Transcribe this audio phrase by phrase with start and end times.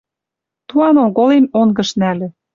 [0.67, 2.27] Туан оголем онгыш нӓльӹ